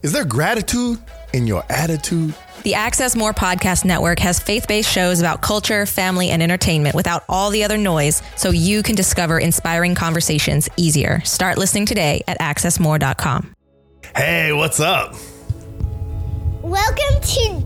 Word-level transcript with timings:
Is 0.00 0.12
there 0.12 0.24
gratitude 0.24 0.98
in 1.32 1.48
your 1.48 1.64
attitude? 1.68 2.32
The 2.62 2.74
Access 2.74 3.16
More 3.16 3.32
Podcast 3.32 3.84
Network 3.84 4.20
has 4.20 4.38
faith 4.38 4.68
based 4.68 4.88
shows 4.88 5.18
about 5.18 5.42
culture, 5.42 5.86
family, 5.86 6.30
and 6.30 6.40
entertainment 6.40 6.94
without 6.94 7.24
all 7.28 7.50
the 7.50 7.64
other 7.64 7.76
noise 7.76 8.22
so 8.36 8.50
you 8.50 8.84
can 8.84 8.94
discover 8.94 9.40
inspiring 9.40 9.96
conversations 9.96 10.68
easier. 10.76 11.20
Start 11.24 11.58
listening 11.58 11.84
today 11.84 12.22
at 12.28 12.38
accessmore.com. 12.38 13.52
Hey, 14.14 14.52
what's 14.52 14.78
up? 14.78 15.14
Welcome 16.62 17.20
to 17.20 17.62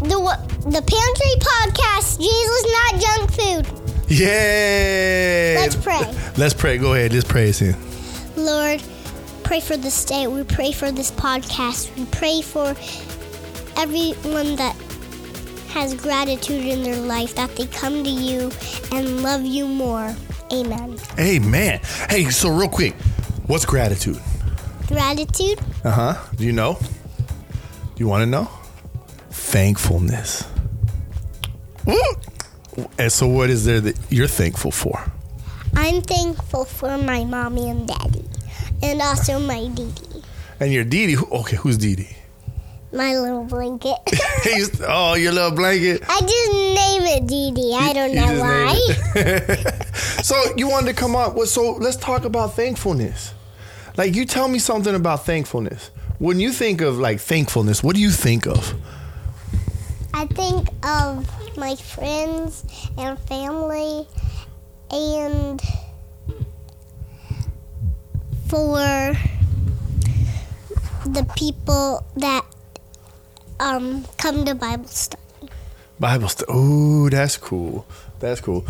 the 0.00 0.18
the 0.66 0.82
Pantry 0.82 1.34
Podcast. 1.38 2.18
Jesus, 2.18 2.66
not 2.72 3.00
junk 3.00 3.30
food. 3.30 4.10
Yay! 4.10 5.54
Let's 5.54 5.76
pray. 5.76 6.00
Let's 6.36 6.54
pray. 6.54 6.76
Go 6.78 6.94
ahead. 6.94 7.12
Just 7.12 7.28
pray 7.28 7.50
us 7.50 7.62
in. 7.62 7.76
Lord, 8.36 8.82
pray 9.46 9.60
for 9.60 9.76
this 9.76 10.04
day. 10.04 10.26
We 10.26 10.42
pray 10.44 10.72
for 10.72 10.90
this 10.90 11.10
podcast. 11.10 11.96
We 11.96 12.04
pray 12.06 12.42
for 12.42 12.74
everyone 13.80 14.56
that 14.56 14.74
has 15.68 15.94
gratitude 15.94 16.64
in 16.64 16.82
their 16.82 16.96
life, 16.96 17.34
that 17.36 17.54
they 17.56 17.66
come 17.66 18.02
to 18.02 18.10
you 18.10 18.50
and 18.92 19.22
love 19.22 19.44
you 19.44 19.66
more. 19.68 20.14
Amen. 20.52 20.98
Amen. 21.18 21.80
Hey, 22.08 22.24
so 22.30 22.48
real 22.50 22.68
quick, 22.68 22.94
what's 23.46 23.64
gratitude? 23.64 24.20
Gratitude, 24.88 25.58
Uh 25.84 25.90
huh. 25.90 26.34
Do 26.36 26.44
you 26.44 26.52
know? 26.52 26.78
Do 26.80 27.96
you 27.96 28.06
want 28.08 28.22
to 28.22 28.26
know? 28.26 28.48
Thankfulness. 29.30 30.44
Woo! 31.84 31.96
And 32.98 33.10
so, 33.10 33.26
what 33.26 33.50
is 33.50 33.64
there 33.64 33.80
that 33.80 33.98
you're 34.10 34.28
thankful 34.28 34.70
for? 34.70 35.02
I'm 35.74 36.02
thankful 36.02 36.64
for 36.64 36.96
my 36.98 37.24
mommy 37.24 37.68
and 37.68 37.88
daddy, 37.88 38.25
and 38.82 39.00
also 39.02 39.38
my 39.40 39.66
Didi, 39.68 40.22
And 40.60 40.72
your 40.72 40.84
Didi. 40.84 41.12
who- 41.14 41.26
Okay, 41.30 41.56
who's 41.56 41.76
Didi? 41.78 42.08
my 42.92 43.14
little 43.18 43.44
blanket. 43.44 43.98
He's, 44.44 44.80
oh, 44.86 45.14
your 45.14 45.32
little 45.32 45.50
blanket. 45.50 46.02
I 46.08 46.20
just 46.20 46.52
name 46.52 47.02
it 47.02 47.26
Didi. 47.26 47.74
I 47.74 47.92
don't 47.92 48.10
You 48.10 48.20
know 48.20 48.78
just 49.12 49.12
why. 49.14 49.82
So 50.22 50.34
you 50.56 50.68
wanted 50.68 50.88
to 50.88 50.94
come 50.94 51.14
up 51.14 51.34
with 51.34 51.48
so 51.48 51.72
let's 51.72 51.96
talk 51.96 52.24
about 52.24 52.54
thankfulness. 52.54 53.32
Like 53.96 54.14
you 54.14 54.24
tell 54.24 54.48
me 54.48 54.58
something 54.58 54.94
about 54.94 55.24
thankfulness. 55.26 55.90
When 56.18 56.40
you 56.40 56.52
think 56.52 56.80
of 56.80 56.98
like 56.98 57.20
thankfulness, 57.20 57.82
what 57.82 57.94
do 57.94 58.00
you 58.00 58.10
think 58.10 58.46
of? 58.46 58.74
I 60.14 60.26
think 60.26 60.68
of 60.84 61.28
my 61.58 61.76
friends 61.76 62.64
and 62.96 63.18
family 63.20 64.06
and 64.90 65.60
for 68.48 68.76
the 71.06 71.26
people 71.36 72.04
that 72.16 72.44
um, 73.60 74.04
come 74.18 74.44
to 74.44 74.54
Bible 74.54 74.86
study. 74.86 75.22
Bible 75.98 76.28
study. 76.28 76.50
Oh, 76.52 77.08
that's 77.08 77.36
cool. 77.36 77.86
That's 78.20 78.40
cool. 78.40 78.66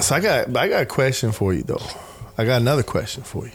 So 0.00 0.16
I 0.16 0.20
got 0.20 0.56
I 0.56 0.68
got 0.68 0.82
a 0.82 0.86
question 0.86 1.32
for 1.32 1.52
you 1.52 1.62
though. 1.62 1.82
I 2.36 2.44
got 2.44 2.60
another 2.60 2.82
question 2.82 3.22
for 3.22 3.46
you. 3.46 3.52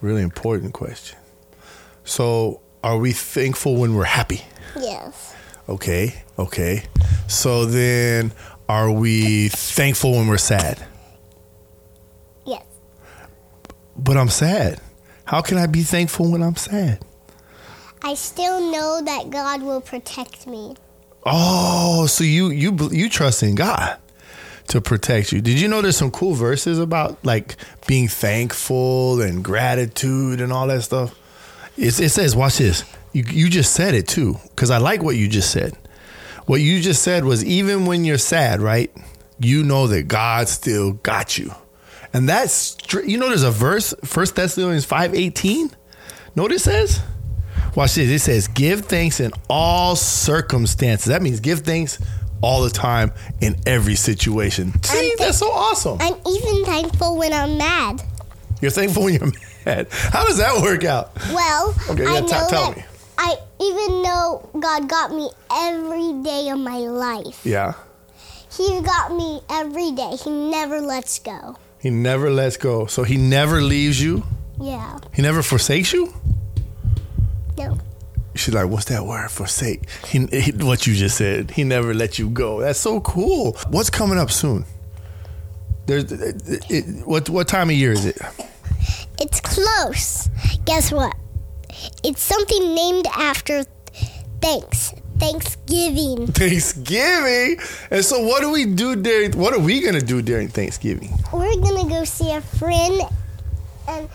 Really 0.00 0.22
important 0.22 0.72
question. 0.72 1.18
So 2.04 2.60
are 2.82 2.98
we 2.98 3.12
thankful 3.12 3.76
when 3.76 3.94
we're 3.94 4.04
happy? 4.04 4.42
Yes. 4.76 5.34
Okay, 5.68 6.22
okay. 6.38 6.84
So 7.28 7.64
then 7.64 8.32
are 8.68 8.90
we 8.90 9.48
thankful 9.48 10.12
when 10.12 10.28
we're 10.28 10.38
sad? 10.38 10.84
Yes. 12.44 12.64
But 14.02 14.16
I'm 14.16 14.28
sad. 14.28 14.80
How 15.24 15.42
can 15.42 15.58
I 15.58 15.66
be 15.66 15.82
thankful 15.82 16.30
when 16.30 16.42
I'm 16.42 16.56
sad? 16.56 17.04
I 18.02 18.14
still 18.14 18.72
know 18.72 19.02
that 19.04 19.30
God 19.30 19.62
will 19.62 19.80
protect 19.80 20.46
me. 20.46 20.74
Oh, 21.24 22.06
so 22.06 22.24
you 22.24 22.48
you 22.48 22.76
you 22.90 23.10
trust 23.10 23.42
in 23.42 23.54
God 23.54 23.98
to 24.68 24.80
protect 24.80 25.32
you. 25.32 25.40
Did 25.40 25.60
you 25.60 25.68
know 25.68 25.82
there's 25.82 25.96
some 25.96 26.10
cool 26.10 26.32
verses 26.32 26.78
about 26.78 27.22
like 27.24 27.56
being 27.86 28.08
thankful 28.08 29.20
and 29.20 29.44
gratitude 29.44 30.40
and 30.40 30.52
all 30.52 30.66
that 30.68 30.82
stuff? 30.82 31.14
It's, 31.76 32.00
it 32.00 32.10
says, 32.10 32.34
watch 32.34 32.58
this. 32.58 32.84
You 33.12 33.24
you 33.28 33.48
just 33.50 33.74
said 33.74 33.94
it 33.94 34.08
too, 34.08 34.36
because 34.50 34.70
I 34.70 34.78
like 34.78 35.02
what 35.02 35.16
you 35.16 35.28
just 35.28 35.50
said. 35.50 35.76
What 36.46 36.60
you 36.60 36.80
just 36.80 37.02
said 37.02 37.24
was 37.24 37.44
even 37.44 37.84
when 37.86 38.04
you're 38.04 38.18
sad, 38.18 38.60
right? 38.60 38.90
You 39.38 39.62
know 39.62 39.86
that 39.88 40.08
God 40.08 40.48
still 40.48 40.94
got 40.94 41.36
you, 41.38 41.54
and 42.12 42.28
that's 42.28 42.76
you 43.06 43.18
know 43.18 43.28
there's 43.28 43.42
a 43.42 43.50
verse, 43.50 43.94
First 44.04 44.36
Thessalonians 44.36 44.84
five 44.84 45.14
eighteen. 45.14 45.70
Know 46.36 46.44
what 46.44 46.52
it 46.52 46.60
says? 46.60 47.00
Watch 47.74 47.94
this. 47.94 48.08
It 48.10 48.18
says, 48.20 48.48
give 48.48 48.86
thanks 48.86 49.20
in 49.20 49.30
all 49.48 49.94
circumstances. 49.96 51.06
That 51.06 51.22
means 51.22 51.40
give 51.40 51.60
thanks 51.60 51.98
all 52.42 52.62
the 52.62 52.70
time 52.70 53.12
in 53.40 53.56
every 53.66 53.94
situation. 53.94 54.72
See, 54.82 55.10
I'm 55.12 55.16
that's 55.18 55.38
so 55.38 55.50
awesome. 55.50 55.98
I'm 56.00 56.14
even 56.26 56.64
thankful 56.64 57.16
when 57.16 57.32
I'm 57.32 57.58
mad. 57.58 58.02
You're 58.60 58.70
thankful 58.70 59.04
when 59.04 59.14
you're 59.14 59.32
mad. 59.66 59.88
How 59.90 60.24
does 60.26 60.38
that 60.38 60.60
work 60.62 60.84
out? 60.84 61.14
Well, 61.32 61.74
Okay, 61.90 62.02
yeah, 62.04 62.12
I 62.12 62.20
t- 62.20 62.26
know 62.26 62.46
tell 62.48 62.70
that 62.72 62.76
me. 62.76 62.84
I 63.18 63.36
even 63.60 64.02
know 64.02 64.48
God 64.58 64.88
got 64.88 65.12
me 65.14 65.28
every 65.52 66.22
day 66.22 66.48
of 66.48 66.58
my 66.58 66.78
life. 66.78 67.44
Yeah. 67.44 67.74
He 68.56 68.80
got 68.80 69.12
me 69.14 69.40
every 69.48 69.92
day. 69.92 70.16
He 70.16 70.30
never 70.30 70.80
lets 70.80 71.18
go. 71.20 71.56
He 71.80 71.90
never 71.90 72.30
lets 72.30 72.56
go. 72.56 72.86
So 72.86 73.02
he 73.02 73.16
never 73.16 73.60
leaves 73.62 74.02
you. 74.02 74.24
Yeah. 74.60 74.98
He 75.14 75.22
never 75.22 75.42
forsakes 75.42 75.92
you. 75.92 76.12
No. 77.56 77.78
She's 78.34 78.54
like, 78.54 78.68
what's 78.68 78.86
that 78.86 79.04
word? 79.04 79.30
Forsake. 79.30 79.88
He, 80.06 80.26
he, 80.26 80.52
what 80.52 80.86
you 80.86 80.94
just 80.94 81.16
said. 81.16 81.50
He 81.50 81.64
never 81.64 81.94
let 81.94 82.18
you 82.18 82.28
go. 82.30 82.60
That's 82.60 82.78
so 82.78 83.00
cool. 83.00 83.56
What's 83.70 83.90
coming 83.90 84.18
up 84.18 84.30
soon? 84.30 84.64
There's 85.86 86.12
it, 86.12 86.70
it, 86.70 87.06
what 87.06 87.28
what 87.28 87.48
time 87.48 87.68
of 87.68 87.74
year 87.74 87.90
is 87.90 88.04
it? 88.04 88.18
It's 89.20 89.40
close. 89.40 90.28
Guess 90.64 90.92
what? 90.92 91.16
It's 92.04 92.22
something 92.22 92.74
named 92.74 93.06
after 93.08 93.64
thanks. 94.40 94.94
Thanksgiving. 95.20 96.26
Thanksgiving. 96.28 97.58
And 97.90 98.04
so, 98.04 98.20
what 98.26 98.40
do 98.40 98.50
we 98.50 98.64
do 98.64 98.96
during? 98.96 99.32
What 99.38 99.52
are 99.54 99.60
we 99.60 99.80
gonna 99.80 100.00
do 100.00 100.22
during 100.22 100.48
Thanksgiving? 100.48 101.12
We're 101.32 101.54
gonna 101.56 101.88
go 101.88 102.04
see 102.04 102.32
a 102.32 102.40
friend, 102.40 103.02
and 103.86 104.08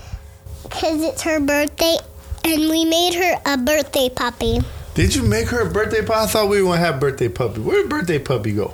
because 0.63 1.01
it's 1.03 1.21
her 1.21 1.39
birthday, 1.39 1.97
and 2.44 2.69
we 2.69 2.85
made 2.85 3.13
her 3.13 3.39
a 3.45 3.57
birthday 3.57 4.09
puppy. 4.09 4.59
Did 4.95 5.13
you 5.13 5.23
make 5.23 5.49
her 5.49 5.61
a 5.67 5.71
birthday 5.71 6.01
puppy? 6.01 6.19
I 6.19 6.25
thought 6.27 6.49
we 6.49 6.61
were 6.61 6.69
gonna 6.69 6.79
have 6.79 6.99
birthday 6.99 7.29
puppy. 7.29 7.61
Where 7.61 7.81
did 7.81 7.89
birthday 7.89 8.19
puppy 8.19 8.53
go? 8.53 8.73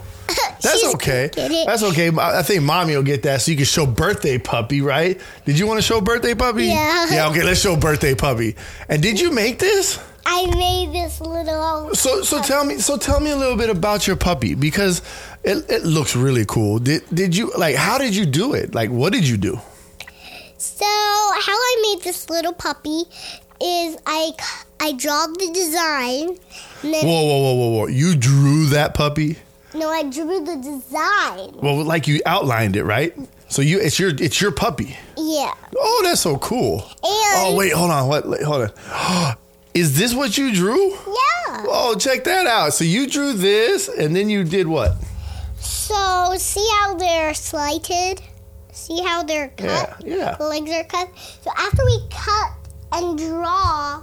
That's 0.62 0.80
She's 0.82 0.96
okay. 0.96 1.30
gonna 1.34 1.50
get 1.50 1.52
it. 1.52 1.68
That's 1.68 1.84
okay. 1.84 2.12
I 2.18 2.44
think 2.44 2.64
mommy 2.64 2.96
will 2.96 3.04
get 3.04 3.24
that 3.24 3.42
so 3.42 3.52
you 3.52 3.58
can 3.58 3.66
show 3.66 3.86
birthday 3.86 4.38
puppy, 4.38 4.82
right? 4.82 5.20
Did 5.46 5.58
you 5.58 5.68
want 5.68 5.80
to 5.80 5.82
show 5.82 6.02
birthday 6.02 6.36
puppy? 6.36 6.66
Yeah. 6.66 7.08
Yeah. 7.10 7.30
Okay. 7.30 7.44
Let's 7.44 7.60
show 7.62 7.76
birthday 7.76 8.16
puppy. 8.16 8.56
And 8.88 9.02
did 9.02 9.20
you 9.20 9.32
make 9.32 9.60
this? 9.60 10.00
I 10.26 10.46
made 10.56 10.94
this 10.94 11.20
little. 11.20 11.96
So 11.96 12.22
so 12.22 12.42
tell 12.42 12.64
me 12.64 12.78
so 12.78 12.98
tell 12.98 13.20
me 13.20 13.32
a 13.32 13.36
little 13.36 13.58
bit 13.58 13.70
about 13.70 14.06
your 14.06 14.16
puppy 14.16 14.54
because 14.54 15.02
it, 15.44 15.70
it 15.70 15.84
looks 15.84 16.16
really 16.16 16.46
cool. 16.46 16.78
Did 16.80 17.04
did 17.14 17.36
you 17.36 17.52
like 17.58 17.76
how 17.76 17.98
did 17.98 18.16
you 18.16 18.26
do 18.26 18.54
it? 18.54 18.76
Like 18.76 18.92
what 18.92 19.14
did 19.14 19.28
you 19.28 19.38
do? 19.38 19.60
So 20.58 20.86
how 20.86 21.56
I 21.56 21.96
made 21.96 22.04
this 22.04 22.30
little 22.30 22.54
puppy 22.54 23.04
is 23.60 23.98
I 24.06 24.32
I 24.80 24.94
draw 24.94 25.28
the 25.28 25.52
design, 25.54 26.38
Whoa 26.82 27.02
whoa 27.04 27.40
whoa 27.40 27.54
whoa 27.54 27.70
whoa! 27.70 27.88
You 27.88 28.16
drew 28.16 28.66
that 28.68 28.94
puppy? 28.94 29.38
No, 29.74 29.90
I 29.90 30.04
drew 30.04 30.44
the 30.44 30.56
design. 30.58 31.56
Well, 31.62 31.84
like 31.84 32.08
you 32.08 32.22
outlined 32.26 32.76
it, 32.76 32.84
right? 32.84 33.16
So 33.50 33.62
you 33.62 33.80
it's 33.80 34.00
your 34.00 34.10
it's 34.10 34.40
your 34.42 34.52
puppy. 34.52 34.98
Yeah, 35.18 35.54
Oh, 35.78 36.02
that's 36.06 36.22
so 36.22 36.38
cool. 36.38 36.82
and 36.82 36.90
Oh 37.04 37.56
wait, 37.58 37.74
hold 37.74 37.92
on. 37.92 38.08
What? 38.08 38.24
Hold 38.44 38.72
on. 38.90 39.36
Is 39.74 39.98
this 39.98 40.14
what 40.14 40.38
you 40.38 40.54
drew? 40.54 40.90
yeah. 40.92 41.64
Oh, 41.68 41.96
check 41.98 42.24
that 42.26 42.46
out. 42.48 42.74
So 42.74 42.84
you 42.84 43.08
drew 43.08 43.32
this, 43.34 43.88
and 43.88 44.14
then 44.16 44.30
you 44.30 44.44
did 44.44 44.68
what? 44.68 44.96
So 45.60 46.36
see 46.38 46.68
how 46.80 46.96
they're 46.96 47.34
slighted. 47.34 48.22
See 48.74 49.02
how 49.02 49.24
they're 49.24 49.50
cut. 49.50 49.96
Yeah, 50.06 50.16
yeah. 50.16 50.36
The 50.38 50.46
legs 50.46 50.72
are 50.72 50.84
cut. 50.86 51.10
So 51.42 51.52
after 51.58 51.86
we 51.86 52.00
cut 52.10 52.52
and 52.94 53.18
draw, 53.18 54.02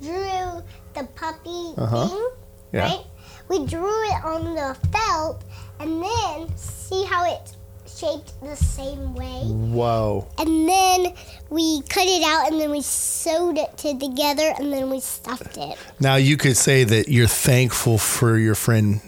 drew 0.00 0.62
the 0.94 1.04
puppy 1.14 1.74
Uh-huh. 1.76 2.08
thing, 2.08 2.28
Yeah. 2.72 2.80
right? 2.88 3.04
We 3.48 3.66
drew 3.66 4.04
it 4.08 4.24
on 4.24 4.54
the 4.54 4.76
felt, 4.92 5.42
and 5.80 6.02
then 6.02 6.56
see 6.56 7.04
how 7.04 7.24
it's 7.32 7.56
shaped 7.86 8.40
the 8.42 8.54
same 8.56 9.14
way. 9.14 9.42
Whoa. 9.44 10.28
And 10.38 10.68
then 10.68 11.14
we 11.50 11.82
cut 11.88 12.06
it 12.06 12.22
out, 12.22 12.50
and 12.50 12.60
then 12.60 12.70
we 12.70 12.82
sewed 12.82 13.58
it 13.58 13.76
to 13.78 13.98
together, 13.98 14.54
and 14.58 14.72
then 14.72 14.90
we 14.90 15.00
stuffed 15.00 15.56
it. 15.56 15.78
Now 15.98 16.16
you 16.16 16.36
could 16.36 16.56
say 16.56 16.84
that 16.84 17.08
you're 17.08 17.26
thankful 17.26 17.98
for 17.98 18.36
your 18.36 18.54
friend, 18.54 19.00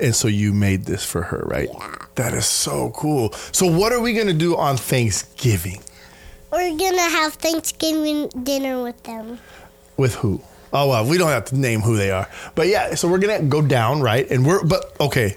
and 0.00 0.14
so 0.14 0.28
you 0.28 0.52
made 0.52 0.86
this 0.86 1.04
for 1.04 1.22
her, 1.22 1.44
right? 1.46 1.68
Yeah. 1.72 1.96
That 2.14 2.32
is 2.34 2.46
so 2.46 2.90
cool. 2.96 3.32
So 3.52 3.66
what 3.66 3.92
are 3.92 4.00
we 4.00 4.14
gonna 4.14 4.32
do 4.32 4.56
on 4.56 4.76
Thanksgiving? 4.76 5.82
We're 6.50 6.76
gonna 6.76 7.02
have 7.02 7.34
Thanksgiving 7.34 8.28
dinner 8.44 8.82
with 8.82 9.02
them. 9.02 9.40
With 9.96 10.14
who? 10.16 10.40
Oh 10.74 10.88
well, 10.88 11.06
we 11.06 11.16
don't 11.16 11.30
have 11.30 11.44
to 11.46 11.56
name 11.56 11.80
who 11.80 11.96
they 11.96 12.10
are. 12.10 12.28
But 12.56 12.66
yeah, 12.66 12.96
so 12.96 13.08
we're 13.08 13.20
gonna 13.20 13.42
go 13.42 13.62
down, 13.62 14.02
right? 14.02 14.28
And 14.28 14.44
we're 14.44 14.64
but 14.64 14.94
okay. 15.00 15.36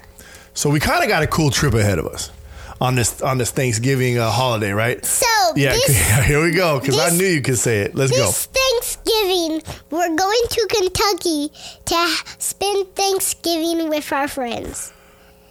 So 0.52 0.68
we 0.68 0.80
kind 0.80 1.04
of 1.04 1.08
got 1.08 1.22
a 1.22 1.28
cool 1.28 1.50
trip 1.50 1.74
ahead 1.74 2.00
of 2.00 2.06
us 2.06 2.32
on 2.80 2.96
this 2.96 3.22
on 3.22 3.38
this 3.38 3.52
Thanksgiving 3.52 4.18
uh, 4.18 4.30
holiday, 4.30 4.72
right? 4.72 5.04
So 5.04 5.26
Yeah, 5.54 5.72
this, 5.72 6.24
here 6.26 6.42
we 6.42 6.50
go. 6.50 6.80
Because 6.80 6.98
I 6.98 7.10
knew 7.16 7.26
you 7.26 7.40
could 7.40 7.58
say 7.58 7.82
it. 7.82 7.94
Let's 7.94 8.10
go. 8.10 8.26
this 8.26 8.46
Thanksgiving, 8.46 9.62
we're 9.90 10.16
going 10.16 10.42
to 10.50 10.66
Kentucky 10.68 11.52
to 11.84 12.16
spend 12.38 12.94
Thanksgiving 12.96 13.88
with 13.88 14.12
our 14.12 14.26
friends. 14.28 14.92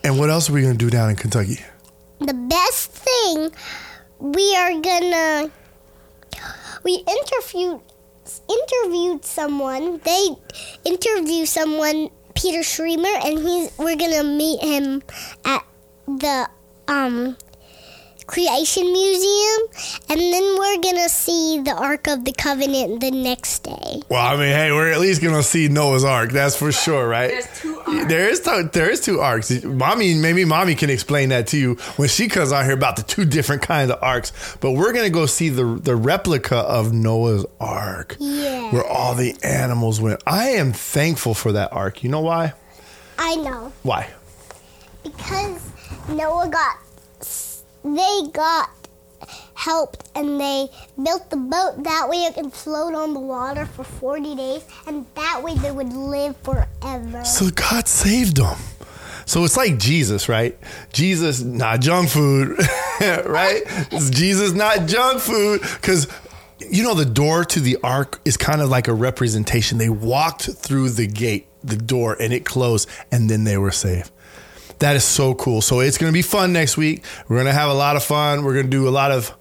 And 0.03 0.19
what 0.19 0.29
else 0.29 0.49
are 0.49 0.53
we 0.53 0.61
gonna 0.61 0.75
do 0.75 0.89
down 0.89 1.09
in 1.09 1.15
Kentucky? 1.15 1.59
The 2.19 2.33
best 2.33 2.91
thing, 2.91 3.51
we 4.19 4.55
are 4.55 4.73
gonna. 4.81 5.51
We 6.83 7.03
interviewed 7.07 7.81
interviewed 8.49 9.25
someone. 9.25 9.99
They 10.03 10.27
interviewed 10.85 11.47
someone, 11.47 12.09
Peter 12.35 12.59
Schremer, 12.59 13.25
and 13.25 13.39
he's 13.39 13.71
we're 13.77 13.95
gonna 13.95 14.23
meet 14.23 14.61
him 14.61 15.01
at 15.45 15.65
the 16.07 16.49
um 16.87 17.37
Creation 18.27 18.91
Museum, 18.91 19.61
and 20.09 20.19
then 20.19 20.43
we're 20.59 20.81
gonna 20.81 21.07
see 21.07 21.61
the 21.63 21.73
Ark 21.73 22.07
of 22.07 22.25
the 22.25 22.33
Covenant 22.33 22.99
the 22.99 23.09
next 23.09 23.63
day. 23.63 24.01
Well, 24.09 24.21
I 24.21 24.35
mean, 24.35 24.53
hey, 24.53 24.71
we're 24.73 24.91
at 24.91 24.99
least 24.99 25.21
gonna 25.21 25.41
see 25.41 25.69
Noah's 25.69 26.03
Ark. 26.03 26.31
That's 26.31 26.55
for 26.55 26.73
sure, 26.73 27.07
right? 27.07 27.29
There's 27.29 27.59
two 27.61 27.76
There 27.87 28.27
is 28.29 28.41
two, 28.41 28.69
there 28.73 28.89
is 28.89 28.99
two 29.01 29.19
arks. 29.21 29.63
Mommy, 29.63 30.13
maybe 30.15 30.43
mommy 30.45 30.75
can 30.75 30.89
explain 30.89 31.29
that 31.29 31.47
to 31.47 31.57
you 31.57 31.75
when 31.95 32.09
she 32.09 32.27
comes 32.27 32.51
out 32.51 32.65
here 32.65 32.73
about 32.73 32.97
the 32.97 33.03
two 33.03 33.23
different 33.25 33.61
kinds 33.61 33.91
of 33.91 33.99
arks. 34.01 34.31
But 34.59 34.71
we're 34.73 34.91
gonna 34.93 35.09
go 35.09 35.25
see 35.25 35.49
the 35.49 35.63
the 35.81 35.95
replica 35.95 36.57
of 36.57 36.91
Noah's 36.93 37.45
Ark, 37.59 38.17
Yeah. 38.19 38.71
where 38.71 38.85
all 38.85 39.15
the 39.15 39.35
animals 39.43 40.01
went. 40.01 40.21
I 40.27 40.49
am 40.49 40.73
thankful 40.73 41.33
for 41.33 41.53
that 41.53 41.71
ark. 41.71 42.03
You 42.03 42.09
know 42.09 42.21
why? 42.21 42.53
I 43.17 43.35
know. 43.35 43.71
Why? 43.83 44.09
because 45.03 45.61
Noah 46.09 46.49
got 46.49 46.77
they 47.83 48.21
got 48.33 48.69
helped 49.57 50.07
and 50.13 50.39
they 50.39 50.69
built 51.03 51.31
the 51.31 51.35
boat 51.35 51.83
that 51.83 52.07
way 52.07 52.17
it 52.17 52.35
can 52.35 52.51
float 52.51 52.93
on 52.93 53.15
the 53.15 53.19
water 53.19 53.65
for 53.65 53.83
40 53.83 54.35
days 54.35 54.63
and 54.85 55.03
that 55.15 55.41
way 55.43 55.55
they 55.55 55.71
would 55.71 55.91
live 55.91 56.37
forever. 56.37 57.25
So 57.25 57.49
God 57.49 57.87
saved 57.87 58.37
them. 58.37 58.57
So 59.25 59.43
it's 59.43 59.57
like 59.57 59.79
Jesus, 59.79 60.29
right? 60.29 60.55
Jesus, 60.93 61.41
not 61.41 61.81
junk 61.81 62.09
food, 62.09 62.49
right? 63.01 63.63
It's 63.91 64.11
Jesus, 64.11 64.53
not 64.53 64.87
junk 64.87 65.19
food. 65.19 65.61
Because, 65.61 66.07
you 66.59 66.83
know, 66.83 66.93
the 66.93 67.03
door 67.03 67.43
to 67.43 67.59
the 67.59 67.77
ark 67.83 68.21
is 68.25 68.37
kind 68.37 68.61
of 68.61 68.69
like 68.69 68.87
a 68.87 68.93
representation. 68.93 69.79
They 69.79 69.89
walked 69.89 70.43
through 70.43 70.91
the 70.91 71.07
gate, 71.07 71.47
the 71.63 71.75
door, 71.75 72.15
and 72.21 72.31
it 72.31 72.45
closed, 72.45 72.87
and 73.11 73.29
then 73.29 73.43
they 73.43 73.57
were 73.57 73.71
saved. 73.71 74.11
That 74.79 74.95
is 74.95 75.03
so 75.03 75.33
cool. 75.33 75.61
So 75.61 75.79
it's 75.79 75.97
going 75.97 76.09
to 76.09 76.13
be 76.13 76.21
fun 76.21 76.53
next 76.53 76.77
week. 76.77 77.03
We're 77.27 77.37
going 77.37 77.47
to 77.47 77.59
have 77.59 77.69
a 77.69 77.73
lot 77.73 77.95
of 77.95 78.03
fun. 78.03 78.45
We're 78.45 78.53
going 78.53 78.67
to 78.67 78.71
do 78.71 78.87
a 78.87 78.91
lot 78.91 79.11
of 79.11 79.35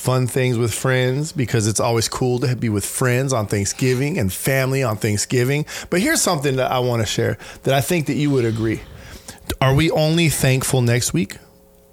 fun 0.00 0.26
things 0.26 0.56
with 0.56 0.72
friends 0.72 1.30
because 1.30 1.66
it's 1.66 1.78
always 1.78 2.08
cool 2.08 2.38
to 2.38 2.56
be 2.56 2.70
with 2.70 2.86
friends 2.86 3.34
on 3.34 3.46
Thanksgiving 3.46 4.18
and 4.18 4.32
family 4.32 4.82
on 4.82 4.96
Thanksgiving. 4.96 5.66
But 5.90 6.00
here's 6.00 6.22
something 6.22 6.56
that 6.56 6.72
I 6.72 6.78
want 6.78 7.02
to 7.02 7.06
share 7.06 7.36
that 7.64 7.74
I 7.74 7.82
think 7.82 8.06
that 8.06 8.14
you 8.14 8.30
would 8.30 8.46
agree. 8.46 8.80
Are 9.60 9.74
we 9.74 9.90
only 9.90 10.30
thankful 10.30 10.80
next 10.80 11.12
week 11.12 11.36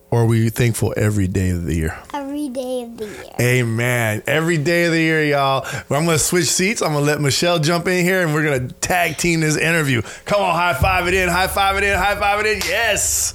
or 0.09 0.21
are 0.21 0.25
we 0.25 0.49
thankful 0.49 0.93
every 0.95 1.27
day 1.27 1.49
of 1.49 1.65
the 1.65 1.75
year? 1.75 1.99
Every 2.13 2.47
day 2.47 2.83
of 2.83 2.95
the 2.95 3.07
year. 3.07 3.35
Amen. 3.41 4.23
Every 4.25 4.57
day 4.57 4.85
of 4.85 4.93
the 4.93 5.01
year, 5.01 5.25
y'all. 5.25 5.65
I'm 5.89 6.05
going 6.05 6.07
to 6.07 6.19
switch 6.19 6.45
seats. 6.45 6.81
I'm 6.81 6.93
going 6.93 7.03
to 7.03 7.11
let 7.11 7.19
Michelle 7.19 7.59
jump 7.59 7.87
in 7.87 8.05
here 8.05 8.21
and 8.21 8.33
we're 8.33 8.43
going 8.43 8.69
to 8.69 8.73
tag 8.75 9.17
team 9.17 9.41
this 9.41 9.57
interview. 9.57 10.01
Come 10.23 10.41
on, 10.41 10.55
high 10.55 10.75
five 10.75 11.09
it 11.09 11.13
in, 11.13 11.27
high 11.27 11.47
five 11.47 11.75
it 11.75 11.83
in, 11.83 11.97
high 11.97 12.15
five 12.15 12.39
it 12.39 12.45
in. 12.45 12.61
Yes. 12.69 13.33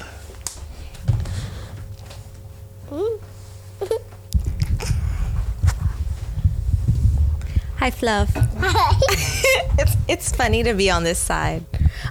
Hi, 7.82 7.90
Fluff. 7.90 8.30
it's 9.76 9.96
it's 10.06 10.30
funny 10.30 10.62
to 10.62 10.72
be 10.72 10.88
on 10.88 11.02
this 11.02 11.18
side. 11.18 11.64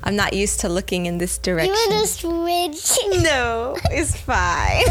I'm 0.04 0.18
not 0.18 0.34
used 0.34 0.60
to 0.60 0.68
looking 0.68 1.06
in 1.06 1.18
this 1.18 1.38
direction. 1.38 1.74
You 1.74 1.90
want 1.96 2.08
to 2.10 2.14
switch? 2.14 3.24
no, 3.24 3.78
it's 3.86 4.18
fine. 4.18 4.84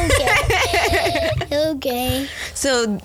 okay. 1.42 1.68
Okay. 1.72 2.28
So 2.54 2.96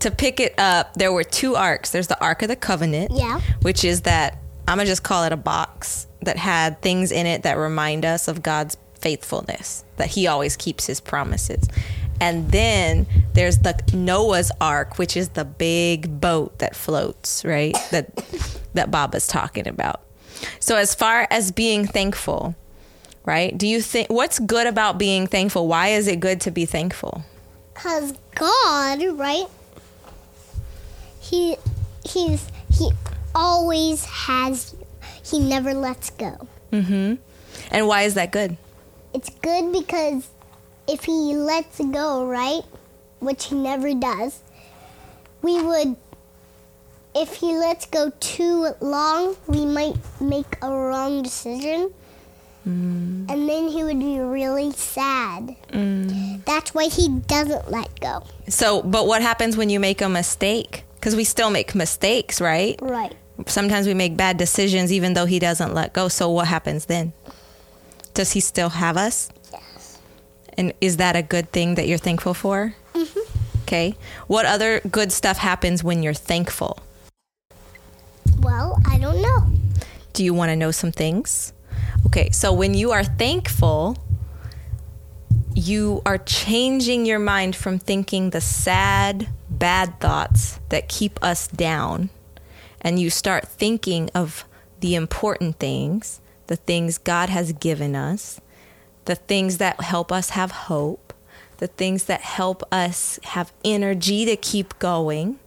to 0.00 0.10
pick 0.10 0.40
it 0.40 0.58
up, 0.58 0.94
there 0.94 1.12
were 1.12 1.22
two 1.22 1.54
arks. 1.54 1.90
There's 1.90 2.08
the 2.08 2.20
Ark 2.20 2.42
of 2.42 2.48
the 2.48 2.56
Covenant, 2.56 3.12
Yeah. 3.14 3.40
which 3.60 3.84
is 3.84 4.00
that 4.00 4.38
I'm 4.66 4.78
gonna 4.78 4.86
just 4.86 5.04
call 5.04 5.22
it 5.22 5.32
a 5.32 5.36
box 5.36 6.08
that 6.22 6.36
had 6.36 6.82
things 6.82 7.12
in 7.12 7.26
it 7.26 7.44
that 7.44 7.56
remind 7.56 8.04
us 8.04 8.26
of 8.26 8.42
God's 8.42 8.76
faithfulness, 8.98 9.84
that 9.96 10.08
He 10.08 10.26
always 10.26 10.56
keeps 10.56 10.86
His 10.86 11.00
promises. 11.00 11.68
And 12.22 12.52
then 12.52 13.08
there's 13.32 13.58
the 13.58 13.74
Noah's 13.92 14.52
Ark, 14.60 14.96
which 14.96 15.16
is 15.16 15.30
the 15.30 15.44
big 15.44 16.20
boat 16.20 16.56
that 16.60 16.76
floats, 16.76 17.44
right? 17.44 17.76
That 17.90 18.14
that 18.74 18.92
Baba's 18.92 19.26
talking 19.26 19.66
about. 19.66 20.00
So 20.60 20.76
as 20.76 20.94
far 20.94 21.26
as 21.32 21.50
being 21.50 21.84
thankful, 21.84 22.54
right? 23.24 23.58
Do 23.58 23.66
you 23.66 23.82
think 23.82 24.08
what's 24.08 24.38
good 24.38 24.68
about 24.68 24.98
being 24.98 25.26
thankful? 25.26 25.66
Why 25.66 25.88
is 25.88 26.06
it 26.06 26.20
good 26.20 26.40
to 26.42 26.52
be 26.52 26.64
thankful? 26.64 27.24
Cause 27.74 28.14
God, 28.36 29.02
right? 29.18 29.46
He, 31.20 31.56
he's 32.04 32.46
he 32.72 32.92
always 33.34 34.04
has 34.04 34.72
you. 34.74 34.86
He 35.24 35.38
never 35.40 35.74
lets 35.74 36.10
go. 36.10 36.46
Mhm. 36.72 37.18
And 37.72 37.88
why 37.88 38.02
is 38.02 38.14
that 38.14 38.30
good? 38.30 38.56
It's 39.12 39.28
good 39.28 39.72
because 39.72 40.28
if 40.88 41.04
he 41.04 41.34
lets 41.34 41.78
go, 41.78 42.26
right, 42.26 42.62
which 43.20 43.46
he 43.46 43.54
never 43.54 43.94
does, 43.94 44.40
we 45.42 45.62
would. 45.62 45.96
If 47.14 47.34
he 47.34 47.54
lets 47.54 47.86
go 47.86 48.10
too 48.20 48.70
long, 48.80 49.36
we 49.46 49.66
might 49.66 49.96
make 50.20 50.56
a 50.62 50.70
wrong 50.70 51.22
decision. 51.22 51.92
Mm. 52.66 53.28
And 53.28 53.48
then 53.48 53.68
he 53.68 53.84
would 53.84 53.98
be 53.98 54.18
really 54.18 54.72
sad. 54.72 55.56
Mm. 55.72 56.44
That's 56.44 56.72
why 56.74 56.84
he 56.84 57.08
doesn't 57.08 57.70
let 57.70 58.00
go. 58.00 58.22
So, 58.48 58.82
but 58.82 59.06
what 59.06 59.20
happens 59.20 59.56
when 59.56 59.68
you 59.68 59.80
make 59.80 60.00
a 60.00 60.08
mistake? 60.08 60.84
Because 60.94 61.16
we 61.16 61.24
still 61.24 61.50
make 61.50 61.74
mistakes, 61.74 62.40
right? 62.40 62.78
Right. 62.80 63.14
Sometimes 63.46 63.86
we 63.86 63.94
make 63.94 64.16
bad 64.16 64.36
decisions 64.38 64.92
even 64.92 65.14
though 65.14 65.26
he 65.26 65.38
doesn't 65.38 65.74
let 65.74 65.92
go. 65.92 66.08
So, 66.08 66.30
what 66.30 66.46
happens 66.46 66.86
then? 66.86 67.12
Does 68.14 68.32
he 68.32 68.40
still 68.40 68.68
have 68.70 68.96
us? 68.96 69.28
And 70.58 70.72
is 70.80 70.98
that 70.98 71.16
a 71.16 71.22
good 71.22 71.50
thing 71.52 71.74
that 71.76 71.88
you're 71.88 71.98
thankful 71.98 72.34
for? 72.34 72.74
Mm-hmm. 72.94 73.20
Okay. 73.62 73.96
What 74.26 74.44
other 74.44 74.80
good 74.80 75.12
stuff 75.12 75.38
happens 75.38 75.82
when 75.82 76.02
you're 76.02 76.14
thankful? 76.14 76.78
Well, 78.40 78.80
I 78.86 78.98
don't 78.98 79.22
know. 79.22 79.50
Do 80.12 80.24
you 80.24 80.34
want 80.34 80.50
to 80.50 80.56
know 80.56 80.70
some 80.70 80.92
things? 80.92 81.52
Okay, 82.06 82.30
so 82.30 82.52
when 82.52 82.74
you 82.74 82.90
are 82.90 83.04
thankful, 83.04 83.96
you 85.54 86.02
are 86.04 86.18
changing 86.18 87.06
your 87.06 87.18
mind 87.18 87.56
from 87.56 87.78
thinking 87.78 88.30
the 88.30 88.40
sad, 88.40 89.28
bad 89.48 90.00
thoughts 90.00 90.60
that 90.68 90.88
keep 90.88 91.22
us 91.22 91.46
down, 91.48 92.10
and 92.80 92.98
you 92.98 93.08
start 93.08 93.48
thinking 93.48 94.10
of 94.14 94.44
the 94.80 94.94
important 94.94 95.58
things, 95.58 96.20
the 96.48 96.56
things 96.56 96.98
God 96.98 97.28
has 97.28 97.52
given 97.52 97.94
us, 97.94 98.40
the 99.04 99.14
things 99.14 99.58
that 99.58 99.80
help 99.80 100.12
us 100.12 100.30
have 100.30 100.50
hope, 100.52 101.12
the 101.58 101.66
things 101.66 102.04
that 102.04 102.20
help 102.20 102.62
us 102.72 103.18
have 103.24 103.52
energy 103.64 104.24
to 104.24 104.36
keep 104.36 104.78
going. 104.78 105.38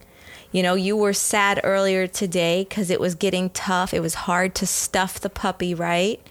You 0.51 0.63
know, 0.63 0.75
you 0.75 0.95
were 0.95 1.13
sad 1.13 1.59
earlier 1.63 2.07
today 2.07 2.65
because 2.67 2.89
it 2.89 2.99
was 2.99 3.15
getting 3.15 3.49
tough. 3.49 3.93
It 3.93 3.99
was 3.99 4.13
hard 4.13 4.55
to 4.55 4.65
stuff 4.65 5.19
the 5.19 5.29
puppy, 5.29 5.73
right? 5.73 6.21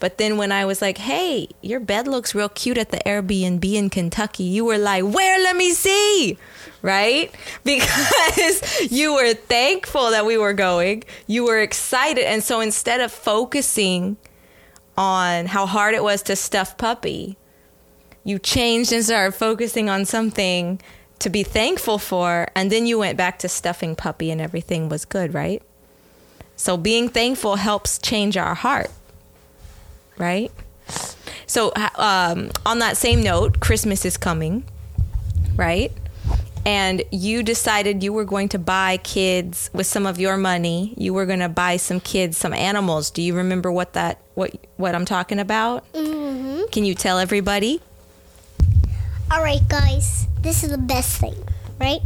But 0.00 0.18
then 0.18 0.36
when 0.36 0.52
I 0.52 0.64
was 0.64 0.80
like, 0.80 0.98
hey, 0.98 1.48
your 1.60 1.80
bed 1.80 2.06
looks 2.06 2.34
real 2.34 2.48
cute 2.48 2.78
at 2.78 2.90
the 2.90 2.98
Airbnb 2.98 3.64
in 3.64 3.90
Kentucky, 3.90 4.44
you 4.44 4.64
were 4.64 4.78
like, 4.78 5.04
where? 5.04 5.40
Let 5.40 5.56
me 5.56 5.72
see. 5.72 6.38
Right? 6.82 7.34
Because 7.64 8.90
you 8.90 9.14
were 9.14 9.34
thankful 9.34 10.10
that 10.10 10.24
we 10.24 10.36
were 10.36 10.52
going. 10.52 11.04
You 11.26 11.44
were 11.44 11.60
excited. 11.60 12.24
And 12.24 12.42
so 12.42 12.60
instead 12.60 13.00
of 13.00 13.12
focusing 13.12 14.16
on 14.98 15.46
how 15.46 15.64
hard 15.64 15.94
it 15.94 16.02
was 16.02 16.22
to 16.22 16.34
stuff 16.34 16.76
puppy, 16.76 17.38
you 18.24 18.38
changed 18.38 18.92
and 18.92 19.04
started 19.04 19.32
focusing 19.32 19.88
on 19.88 20.04
something 20.04 20.80
to 21.20 21.30
be 21.30 21.44
thankful 21.44 21.98
for. 21.98 22.48
And 22.56 22.70
then 22.70 22.84
you 22.84 22.98
went 22.98 23.16
back 23.16 23.38
to 23.38 23.48
stuffing 23.48 23.94
puppy 23.94 24.30
and 24.32 24.40
everything 24.40 24.88
was 24.88 25.04
good, 25.04 25.32
right? 25.32 25.62
So 26.56 26.76
being 26.76 27.08
thankful 27.08 27.56
helps 27.56 27.98
change 27.98 28.36
our 28.36 28.56
heart, 28.56 28.90
right? 30.18 30.50
So 31.46 31.72
um, 31.94 32.50
on 32.66 32.80
that 32.80 32.96
same 32.96 33.22
note, 33.22 33.60
Christmas 33.60 34.04
is 34.04 34.16
coming, 34.16 34.64
right? 35.54 35.92
And 36.68 37.02
you 37.10 37.42
decided 37.42 38.02
you 38.02 38.12
were 38.12 38.26
going 38.26 38.50
to 38.50 38.58
buy 38.58 38.98
kids 38.98 39.70
with 39.72 39.86
some 39.86 40.04
of 40.04 40.20
your 40.20 40.36
money. 40.36 40.92
You 40.98 41.14
were 41.14 41.24
going 41.24 41.38
to 41.38 41.48
buy 41.48 41.78
some 41.78 41.98
kids 41.98 42.36
some 42.36 42.52
animals. 42.52 43.10
Do 43.10 43.22
you 43.22 43.34
remember 43.34 43.72
what 43.72 43.94
that 43.94 44.20
what 44.34 44.54
what 44.76 44.94
I'm 44.94 45.06
talking 45.06 45.38
about? 45.38 45.90
Mm-hmm. 45.94 46.68
Can 46.70 46.84
you 46.84 46.94
tell 46.94 47.20
everybody? 47.20 47.80
All 49.32 49.42
right, 49.42 49.66
guys, 49.66 50.26
this 50.42 50.62
is 50.62 50.70
the 50.70 50.76
best 50.76 51.18
thing, 51.18 51.36
right? 51.80 52.02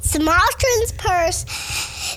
Samaritan's 0.00 0.90
purse. 0.98 1.44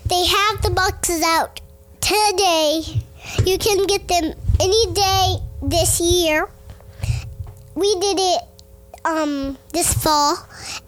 They 0.08 0.26
have 0.26 0.64
the 0.64 0.72
boxes 0.72 1.22
out 1.22 1.62
today. 2.02 3.04
You 3.46 3.60
can 3.60 3.86
get 3.86 4.08
them 4.08 4.34
any 4.60 4.94
day 4.94 5.36
this 5.62 6.02
year. 6.02 6.50
We 7.76 7.94
did 8.00 8.18
it 8.20 8.42
um 9.08 9.58
this 9.74 9.94
fall, 9.94 10.38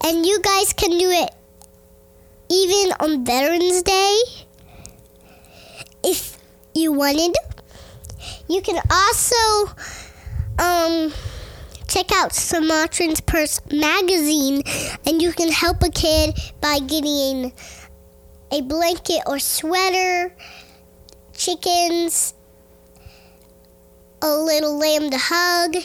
and 0.04 0.26
you 0.26 0.40
guys 0.40 0.72
can 0.72 0.90
do 0.98 1.10
it 1.10 1.30
even 2.50 2.92
on 3.00 3.24
Veterans 3.24 3.82
Day 3.82 4.18
if 6.04 6.36
you 6.74 6.92
wanted. 6.92 7.34
You 8.48 8.60
can 8.60 8.80
also 8.90 9.72
um 10.58 11.12
check 11.88 12.12
out 12.12 12.32
Samaritan's 12.32 13.20
Purse 13.20 13.60
magazine 13.72 14.62
and 15.06 15.22
you 15.22 15.32
can 15.32 15.50
help 15.50 15.82
a 15.82 15.90
kid 15.90 16.38
by 16.60 16.78
getting 16.78 17.52
a 18.52 18.60
blanket 18.62 19.22
or 19.26 19.38
sweater, 19.38 20.34
chickens, 21.32 22.34
a 24.22 24.28
little 24.36 24.76
lamb 24.78 25.10
to 25.10 25.18
hug, 25.18 25.76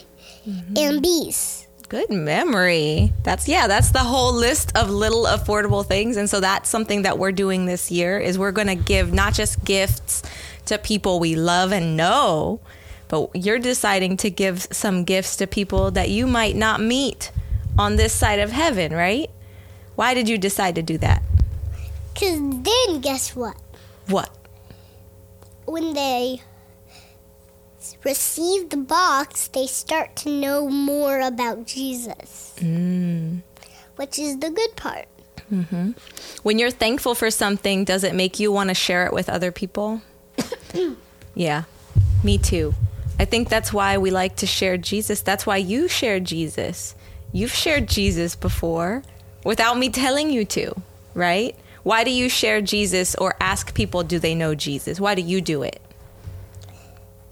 and 0.75 1.01
bees. 1.01 1.64
Good 1.87 2.09
memory. 2.09 3.13
That's 3.23 3.47
yeah, 3.47 3.67
that's 3.67 3.91
the 3.91 3.99
whole 3.99 4.33
list 4.33 4.75
of 4.75 4.89
little 4.89 5.25
affordable 5.25 5.85
things 5.85 6.17
and 6.17 6.29
so 6.29 6.39
that's 6.39 6.67
something 6.67 7.03
that 7.03 7.19
we're 7.19 7.31
doing 7.31 7.65
this 7.65 7.91
year 7.91 8.17
is 8.17 8.39
we're 8.39 8.51
going 8.51 8.67
to 8.67 8.75
give 8.75 9.13
not 9.13 9.33
just 9.33 9.63
gifts 9.63 10.23
to 10.65 10.77
people 10.79 11.19
we 11.19 11.35
love 11.35 11.71
and 11.71 11.95
know, 11.95 12.59
but 13.07 13.29
you're 13.35 13.59
deciding 13.59 14.17
to 14.17 14.29
give 14.29 14.63
some 14.71 15.03
gifts 15.03 15.35
to 15.37 15.47
people 15.47 15.91
that 15.91 16.09
you 16.09 16.25
might 16.25 16.55
not 16.55 16.81
meet 16.81 17.31
on 17.77 17.97
this 17.97 18.13
side 18.13 18.39
of 18.39 18.51
heaven, 18.51 18.93
right? 18.93 19.29
Why 19.95 20.13
did 20.13 20.27
you 20.27 20.37
decide 20.37 20.75
to 20.75 20.81
do 20.81 20.97
that? 20.99 21.21
Because 22.13 22.39
then, 22.39 23.01
guess 23.01 23.35
what? 23.35 23.57
What? 24.07 24.29
When 25.65 25.93
they 25.93 26.41
receive 28.03 28.69
the 28.69 28.77
box, 28.77 29.47
they 29.49 29.67
start 29.67 30.15
to 30.17 30.29
know 30.29 30.69
more 30.69 31.19
about 31.19 31.65
Jesus, 31.65 32.53
mm. 32.57 33.41
which 33.95 34.19
is 34.19 34.39
the 34.39 34.49
good 34.49 34.75
part. 34.75 35.07
Mm-hmm. 35.51 35.91
When 36.43 36.59
you're 36.59 36.71
thankful 36.71 37.15
for 37.15 37.29
something, 37.29 37.85
does 37.85 38.03
it 38.03 38.15
make 38.15 38.39
you 38.39 38.51
want 38.51 38.69
to 38.69 38.75
share 38.75 39.05
it 39.05 39.13
with 39.13 39.29
other 39.29 39.51
people? 39.51 40.01
yeah, 41.35 41.63
me 42.23 42.37
too. 42.37 42.73
I 43.19 43.25
think 43.25 43.49
that's 43.49 43.71
why 43.71 43.97
we 43.97 44.11
like 44.11 44.35
to 44.37 44.47
share 44.47 44.77
Jesus. 44.77 45.21
That's 45.21 45.45
why 45.45 45.57
you 45.57 45.87
share 45.87 46.19
Jesus. 46.19 46.95
You've 47.31 47.53
shared 47.53 47.87
Jesus 47.87 48.35
before 48.35 49.03
without 49.43 49.77
me 49.77 49.89
telling 49.89 50.31
you 50.31 50.45
to, 50.45 50.73
right? 51.13 51.55
Why 51.83 52.03
do 52.03 52.09
you 52.09 52.29
share 52.29 52.61
Jesus 52.61 53.15
or 53.15 53.35
ask 53.39 53.73
people, 53.75 54.03
do 54.03 54.17
they 54.17 54.33
know 54.33 54.55
Jesus? 54.55 54.99
Why 54.99 55.13
do 55.15 55.21
you 55.21 55.39
do 55.39 55.61
it? 55.61 55.79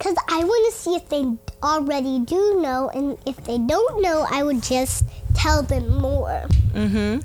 Because 0.04 0.18
I 0.28 0.44
want 0.44 0.74
to 0.74 0.78
see 0.78 0.96
if 0.96 1.08
they 1.08 1.24
already 1.64 2.20
do 2.20 2.60
know, 2.60 2.92
and 2.94 3.18
if 3.26 3.38
they 3.46 3.58
don't 3.58 4.02
know, 4.02 4.28
I 4.30 4.44
would 4.44 4.62
just 4.62 5.06
tell 5.34 5.64
them 5.64 5.98
more. 6.02 6.44
Mm-hmm. 6.74 7.22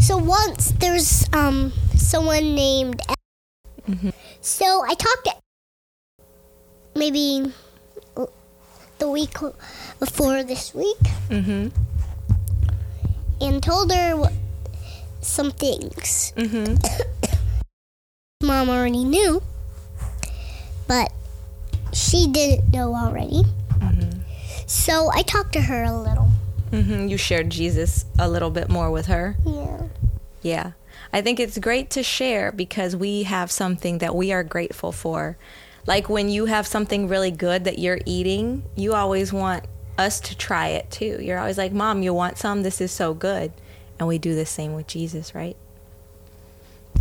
So 0.00 0.16
once 0.16 0.72
there's 0.80 1.28
um 1.34 1.70
someone 1.94 2.54
named. 2.54 3.02
So 4.40 4.82
I 4.88 4.94
talked 4.94 5.28
to 5.28 6.24
maybe 6.96 7.52
the 8.98 9.08
week 9.10 9.36
before 10.00 10.42
this 10.44 10.74
week 10.74 10.96
Mm-hmm. 11.28 11.68
and 13.42 13.62
told 13.62 13.92
her 13.92 14.16
what, 14.16 14.32
some 15.20 15.50
things. 15.50 16.32
Mm-hmm. 16.38 16.80
Mom 18.46 18.70
already 18.70 19.04
knew, 19.04 19.42
but 20.86 21.12
she 21.92 22.26
didn't 22.26 22.70
know 22.70 22.94
already. 22.94 23.42
So 24.68 25.10
I 25.10 25.22
talked 25.22 25.54
to 25.54 25.62
her 25.62 25.84
a 25.84 25.96
little. 25.96 26.28
Mm-hmm. 26.70 27.08
You 27.08 27.16
shared 27.16 27.48
Jesus 27.48 28.04
a 28.18 28.28
little 28.28 28.50
bit 28.50 28.68
more 28.68 28.90
with 28.90 29.06
her. 29.06 29.34
Yeah. 29.46 29.82
Yeah. 30.42 30.72
I 31.10 31.22
think 31.22 31.40
it's 31.40 31.56
great 31.56 31.88
to 31.90 32.02
share 32.02 32.52
because 32.52 32.94
we 32.94 33.22
have 33.22 33.50
something 33.50 33.98
that 33.98 34.14
we 34.14 34.30
are 34.30 34.44
grateful 34.44 34.92
for. 34.92 35.38
Like 35.86 36.10
when 36.10 36.28
you 36.28 36.44
have 36.44 36.66
something 36.66 37.08
really 37.08 37.30
good 37.30 37.64
that 37.64 37.78
you're 37.78 38.00
eating, 38.04 38.62
you 38.76 38.92
always 38.92 39.32
want 39.32 39.64
us 39.96 40.20
to 40.20 40.36
try 40.36 40.68
it 40.68 40.90
too. 40.90 41.18
You're 41.22 41.38
always 41.38 41.56
like, 41.56 41.72
Mom, 41.72 42.02
you 42.02 42.12
want 42.12 42.36
some? 42.36 42.62
This 42.62 42.82
is 42.82 42.92
so 42.92 43.14
good. 43.14 43.52
And 43.98 44.06
we 44.06 44.18
do 44.18 44.34
the 44.34 44.44
same 44.44 44.74
with 44.74 44.86
Jesus, 44.86 45.34
right? 45.34 45.56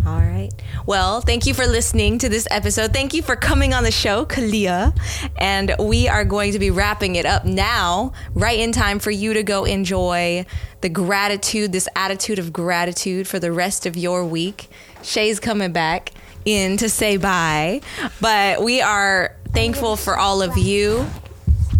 All 0.05 0.19
right. 0.19 0.51
Well, 0.85 1.19
thank 1.19 1.45
you 1.45 1.53
for 1.53 1.65
listening 1.67 2.17
to 2.19 2.29
this 2.29 2.47
episode. 2.49 2.93
Thank 2.93 3.13
you 3.13 3.21
for 3.21 3.35
coming 3.35 3.73
on 3.73 3.83
the 3.83 3.91
show, 3.91 4.25
Calia. 4.25 4.97
And 5.37 5.75
we 5.79 6.07
are 6.07 6.23
going 6.23 6.53
to 6.53 6.59
be 6.59 6.71
wrapping 6.71 7.15
it 7.17 7.25
up 7.25 7.43
now, 7.43 8.13
right 8.33 8.57
in 8.57 8.71
time 8.71 8.99
for 8.99 9.11
you 9.11 9.33
to 9.33 9.43
go 9.43 9.65
enjoy 9.65 10.45
the 10.81 10.89
gratitude, 10.89 11.73
this 11.73 11.89
attitude 11.95 12.39
of 12.39 12.53
gratitude 12.53 13.27
for 13.27 13.39
the 13.39 13.51
rest 13.51 13.85
of 13.85 13.97
your 13.97 14.23
week. 14.23 14.69
Shay's 15.03 15.39
coming 15.39 15.73
back 15.73 16.11
in 16.45 16.77
to 16.77 16.87
say 16.89 17.17
bye, 17.17 17.81
but 18.21 18.63
we 18.63 18.81
are 18.81 19.35
thankful 19.51 19.97
for 19.97 20.17
all 20.17 20.41
of 20.41 20.57
you. 20.57 21.05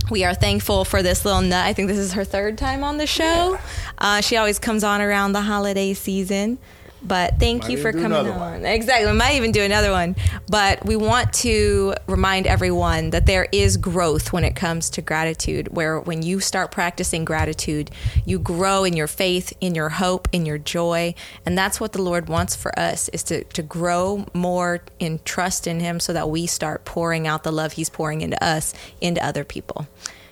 We 0.09 0.23
are 0.23 0.33
thankful 0.33 0.83
for 0.83 1.01
this 1.01 1.23
little 1.23 1.41
nut. 1.41 1.65
I 1.65 1.73
think 1.73 1.87
this 1.87 1.97
is 1.97 2.13
her 2.13 2.23
third 2.23 2.57
time 2.57 2.83
on 2.83 2.97
the 2.97 3.07
show. 3.07 3.57
Uh, 3.97 4.21
she 4.21 4.37
always 4.37 4.59
comes 4.59 4.83
on 4.83 5.01
around 5.01 5.33
the 5.33 5.41
holiday 5.41 5.93
season. 5.93 6.57
But 7.03 7.39
thank 7.39 7.63
Might 7.63 7.71
you 7.71 7.77
for 7.77 7.91
coming 7.91 8.13
on. 8.13 8.39
one. 8.39 8.65
Exactly. 8.65 9.09
We 9.11 9.17
might 9.17 9.35
even 9.35 9.51
do 9.51 9.61
another 9.61 9.91
one. 9.91 10.15
But 10.49 10.83
we 10.85 10.95
want 10.95 11.31
to 11.33 11.93
remind 12.07 12.47
everyone 12.47 13.11
that 13.11 13.25
there 13.25 13.47
is 13.51 13.77
growth 13.77 14.33
when 14.33 14.43
it 14.43 14.55
comes 14.55 14.89
to 14.91 15.01
gratitude, 15.01 15.69
where 15.75 15.99
when 15.99 16.23
you 16.23 16.39
start 16.39 16.71
practicing 16.71 17.23
gratitude, 17.23 17.91
you 18.25 18.39
grow 18.39 18.83
in 18.83 18.93
your 18.95 19.07
faith, 19.07 19.53
in 19.61 19.75
your 19.75 19.89
hope, 19.89 20.27
in 20.31 20.45
your 20.45 20.57
joy. 20.57 21.13
And 21.45 21.57
that's 21.57 21.79
what 21.79 21.93
the 21.93 22.01
Lord 22.01 22.29
wants 22.29 22.55
for 22.55 22.77
us 22.77 23.09
is 23.09 23.23
to, 23.23 23.43
to 23.43 23.61
grow 23.61 24.25
more 24.33 24.81
in 24.99 25.19
trust 25.23 25.67
in 25.67 25.79
Him 25.79 25.99
so 25.99 26.13
that 26.13 26.29
we 26.29 26.47
start 26.47 26.83
pouring 26.83 27.27
out 27.27 27.43
the 27.43 27.51
love 27.51 27.73
He's 27.73 27.89
pouring 27.89 28.21
into 28.21 28.43
us, 28.43 28.73
into 29.01 29.23
other 29.23 29.43
people. 29.43 29.87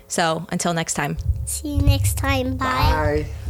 So 0.08 0.46
until 0.50 0.74
next 0.74 0.94
time. 0.96 1.18
See 1.46 1.76
you 1.76 1.82
next 1.82 2.18
time. 2.18 2.58
Bye. 2.58 3.26
Bye. 3.26 3.45